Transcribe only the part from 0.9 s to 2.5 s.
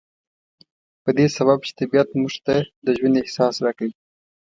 په دې سبب چې طبيعت موږ